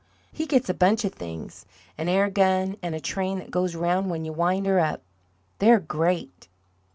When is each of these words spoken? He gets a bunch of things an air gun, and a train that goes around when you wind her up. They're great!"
He 0.31 0.47
gets 0.47 0.67
a 0.67 0.73
bunch 0.73 1.05
of 1.05 1.13
things 1.13 1.67
an 1.95 2.09
air 2.09 2.27
gun, 2.31 2.75
and 2.81 2.95
a 2.95 2.99
train 2.99 3.37
that 3.37 3.51
goes 3.51 3.75
around 3.75 4.09
when 4.09 4.25
you 4.25 4.33
wind 4.33 4.65
her 4.65 4.79
up. 4.79 5.03
They're 5.59 5.79
great!" 5.79 6.47